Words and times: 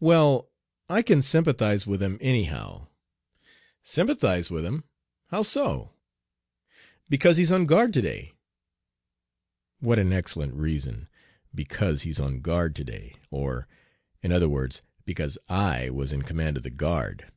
"Well, 0.00 0.50
I 0.90 1.00
can 1.00 1.22
sympathize 1.22 1.86
with 1.86 2.02
him 2.02 2.18
anyhow." 2.20 2.88
"Sympathize 3.82 4.50
with 4.50 4.66
him! 4.66 4.84
How 5.28 5.42
so?" 5.42 5.94
"Because 7.08 7.38
he's 7.38 7.50
on 7.50 7.64
guard 7.64 7.94
to 7.94 8.02
day." 8.02 8.34
What 9.80 9.98
an 9.98 10.12
excellent 10.12 10.52
reason! 10.52 11.08
"Because 11.54 12.02
he's 12.02 12.20
on 12.20 12.42
guard 12.42 12.76
to 12.76 12.84
day," 12.84 13.16
or, 13.30 13.66
in 14.22 14.30
other 14.30 14.46
words, 14.50 14.82
because 15.06 15.38
I 15.48 15.88
was 15.88 16.12
in 16.12 16.20
command 16.20 16.58
of 16.58 16.64
the 16.64 16.70
guard. 16.70 17.32